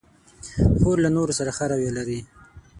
خور 0.79 0.97
له 1.03 1.09
نورو 1.15 1.33
سره 1.39 1.51
ښه 1.57 1.65
رویه 1.71 1.91
لري. 1.97 2.19